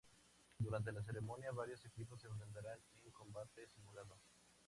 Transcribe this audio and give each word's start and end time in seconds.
Durante 0.57 0.91
la 0.91 1.03
ceremonia, 1.03 1.51
varios 1.51 1.85
equipos 1.85 2.19
se 2.19 2.25
enfrentan 2.27 2.63
en 3.05 3.11
combate 3.11 3.67
simulado. 3.67 4.17